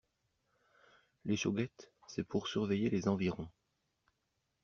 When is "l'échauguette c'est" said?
1.25-2.23